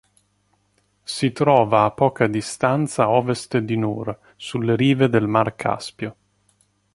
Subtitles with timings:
[1.03, 6.15] Si trova a poca distanza a ovest di Nur, sulle rive del mar Caspio.